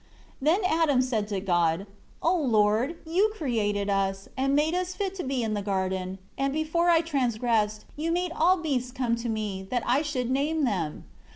[0.39, 1.85] 3 Then Adam said to God,
[2.23, 6.51] "O Lord, You created us, and made us fit to be in the garden; and
[6.51, 11.05] before I transgressed, You made all beasts come to me, that I should name them.